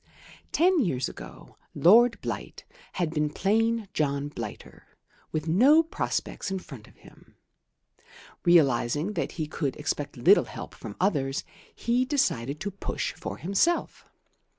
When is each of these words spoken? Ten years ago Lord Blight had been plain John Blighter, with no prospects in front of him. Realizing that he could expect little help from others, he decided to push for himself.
Ten 0.51 0.79
years 0.79 1.07
ago 1.07 1.57
Lord 1.75 2.19
Blight 2.21 2.63
had 2.93 3.11
been 3.11 3.29
plain 3.29 3.87
John 3.93 4.29
Blighter, 4.29 4.97
with 5.31 5.47
no 5.47 5.83
prospects 5.83 6.49
in 6.49 6.57
front 6.57 6.87
of 6.87 6.95
him. 6.97 7.35
Realizing 8.43 9.13
that 9.13 9.33
he 9.33 9.45
could 9.45 9.75
expect 9.75 10.17
little 10.17 10.45
help 10.45 10.73
from 10.73 10.95
others, 10.99 11.43
he 11.75 12.03
decided 12.03 12.59
to 12.61 12.71
push 12.71 13.13
for 13.13 13.37
himself. 13.37 14.05